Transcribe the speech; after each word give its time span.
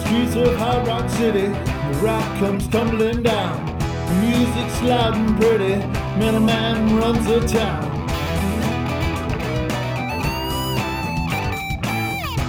streets 0.00 0.34
of 0.36 0.56
Hard 0.56 0.86
Rock 0.86 1.08
City, 1.10 1.46
the 1.48 1.98
rock 2.02 2.38
comes 2.38 2.66
tumbling 2.68 3.22
down. 3.22 3.78
The 3.78 4.14
music's 4.26 4.82
loud 4.82 5.14
and 5.14 5.36
pretty, 5.40 5.76
middleman 6.18 6.96
runs 6.96 7.26
the 7.26 7.40
town. 7.46 7.98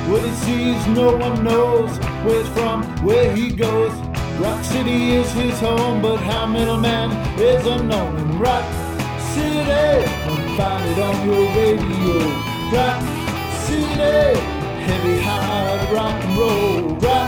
What 0.09 0.23
he 0.23 0.31
sees, 0.43 0.87
no 0.87 1.15
one 1.15 1.43
knows. 1.43 1.97
Where 2.25 2.39
it's 2.39 2.49
from, 2.49 2.83
where 3.05 3.35
he 3.35 3.51
goes. 3.51 3.93
Rock 4.39 4.63
City 4.63 5.11
is 5.11 5.31
his 5.33 5.59
home, 5.59 6.01
but 6.01 6.17
how 6.17 6.47
middleman 6.47 7.11
is 7.39 7.65
unknown. 7.67 8.17
In 8.17 8.39
Rock 8.39 8.65
City, 9.33 9.69
and 9.69 10.57
find 10.57 10.83
it 10.91 10.99
on 10.99 11.15
your 11.27 11.45
radio. 11.59 12.17
Rock 12.73 13.01
City, 13.65 14.39
heavy 14.87 15.21
hard 15.21 15.91
rock 15.91 16.23
and 16.23 16.37
roll. 16.37 16.95
Rock 16.95 17.18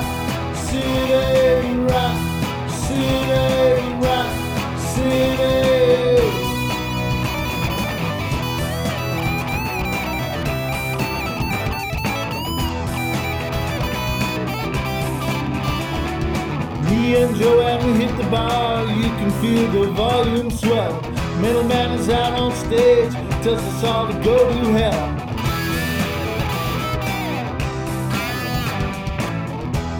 Me 16.91 17.15
and 17.15 17.33
Joanne, 17.37 17.95
hit 17.95 18.17
the 18.17 18.29
bar. 18.29 18.85
You 18.85 19.09
can 19.19 19.31
feel 19.41 19.71
the 19.71 19.91
volume 19.91 20.51
swell. 20.51 21.01
Middleman 21.39 21.91
is 21.91 22.09
out 22.09 22.33
on 22.33 22.51
stage, 22.53 23.13
tells 23.41 23.61
us 23.61 23.83
all 23.85 24.07
to 24.07 24.13
go 24.21 24.37
to 24.49 24.73
hell. 24.73 25.21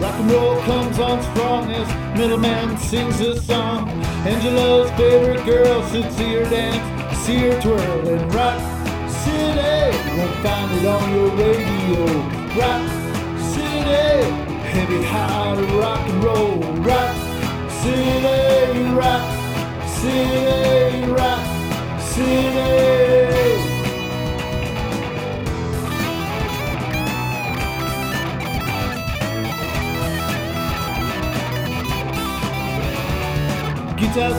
Rock 0.02 0.20
and 0.20 0.30
roll 0.30 0.60
comes 0.62 0.98
on 0.98 1.22
strong 1.30 1.72
as 1.72 1.88
middleman 2.18 2.76
sings 2.76 3.18
a 3.20 3.40
song. 3.40 3.88
Angela's 4.26 4.90
favorite 4.90 5.46
girl 5.46 5.80
should 5.88 6.12
see 6.12 6.34
her 6.34 6.44
dance, 6.44 6.84
see 7.24 7.38
her 7.38 7.58
twirl 7.62 8.06
in 8.06 8.28
Rock 8.28 8.60
City. 9.22 9.96
Won't 10.18 10.36
find 10.44 10.70
it 10.76 10.86
on 10.86 11.04
your 11.14 11.30
radio. 11.40 12.04
Rock 12.60 12.84
City, 13.54 14.30
heavy 14.74 15.02
hard 15.04 15.31
Guitar 22.14 22.28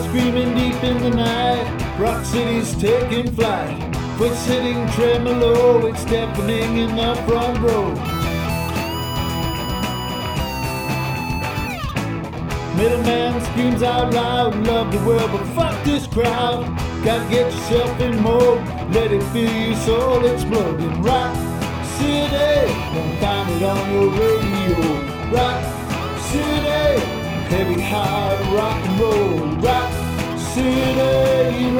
screaming 0.04 0.54
deep 0.54 0.84
in 0.84 1.02
the 1.02 1.10
night. 1.10 1.98
Rock 1.98 2.24
City's 2.24 2.76
taking 2.76 3.34
flight. 3.34 3.96
Foot 4.18 4.36
sitting 4.36 4.88
tremolo, 4.90 5.86
it's 5.86 6.04
deafening 6.04 6.76
in 6.78 6.94
the 6.94 7.16
front 7.26 7.58
row. 7.58 7.92
Middleman 12.76 13.40
screams 13.46 13.82
out 13.82 14.14
loud, 14.14 14.54
love 14.64 14.92
the 14.92 14.98
world, 15.04 15.32
but 15.32 15.44
fuck 15.56 15.84
this 15.84 16.06
crowd. 16.06 16.93
Gotta 17.04 17.28
get 17.28 17.52
yourself 17.52 18.00
in 18.00 18.22
mode, 18.22 18.66
let 18.94 19.12
it 19.12 19.22
fill 19.24 19.52
your 19.52 19.76
soul, 19.76 20.24
It's 20.24 20.42
in 20.42 21.02
Rock 21.02 21.36
City. 21.98 22.72
Come 22.94 23.16
find 23.20 23.50
it 23.50 23.62
on 23.62 23.92
your 23.92 24.08
radio. 24.08 24.78
Rock 25.30 25.60
City, 26.30 27.04
heavy, 27.52 27.78
hard 27.82 28.40
rock 28.56 28.82
and 28.86 29.00
roll. 29.00 29.38
Rock 29.60 29.92
City, 30.54 31.76